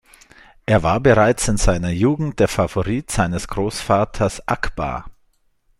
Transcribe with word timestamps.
Er 0.65 0.81
war 0.81 0.99
bereits 0.99 1.47
in 1.47 1.57
seiner 1.57 1.91
Jugend 1.91 2.39
der 2.39 2.47
Favorit 2.47 3.11
seines 3.11 3.47
Großvaters 3.47 4.47
Akbar. 4.47 5.05